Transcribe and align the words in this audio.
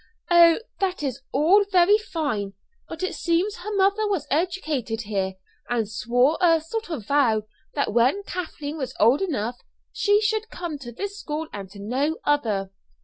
"Oh, 0.31 0.57
that 0.79 1.03
is 1.03 1.21
all 1.31 1.63
very 1.71 1.99
fine; 1.99 2.53
but 2.89 3.03
it 3.03 3.13
seems 3.13 3.57
her 3.57 3.71
mother 3.75 4.09
was 4.09 4.25
educated 4.31 5.01
here, 5.01 5.35
and 5.69 5.87
swore 5.87 6.39
a 6.41 6.59
sort 6.59 6.89
of 6.89 7.05
vow 7.05 7.43
that 7.75 7.93
when 7.93 8.23
Kathleen 8.23 8.77
was 8.77 8.95
old 8.99 9.21
enough 9.21 9.59
she 9.93 10.19
should 10.19 10.49
come 10.49 10.79
to 10.79 10.91
this 10.91 11.19
school 11.19 11.45
and 11.53 11.69
to 11.69 11.77
no 11.79 12.17
other. 12.23 12.71